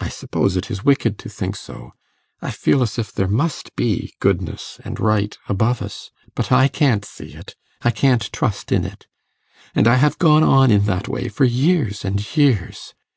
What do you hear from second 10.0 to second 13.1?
have gone on in that way for years and years.